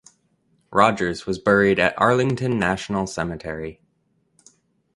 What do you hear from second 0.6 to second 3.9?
Rogers was buried at Arlington National Cemetery.